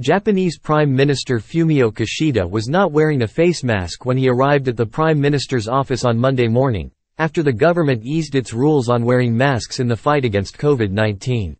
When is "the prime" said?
4.78-5.20